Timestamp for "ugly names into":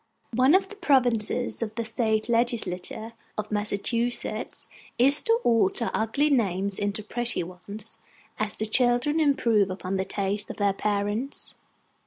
5.93-7.03